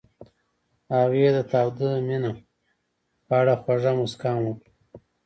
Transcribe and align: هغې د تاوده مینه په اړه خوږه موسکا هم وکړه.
هغې 0.95 1.27
د 1.37 1.39
تاوده 1.51 1.89
مینه 2.07 2.31
په 3.25 3.33
اړه 3.41 3.53
خوږه 3.61 3.91
موسکا 3.99 4.29
هم 4.35 4.43
وکړه. 4.49 4.69